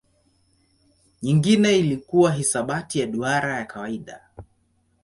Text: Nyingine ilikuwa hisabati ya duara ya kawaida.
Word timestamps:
Nyingine 1.21 1.77
ilikuwa 1.79 2.31
hisabati 2.31 2.99
ya 2.99 3.07
duara 3.07 3.57
ya 3.57 3.65
kawaida. 3.65 4.21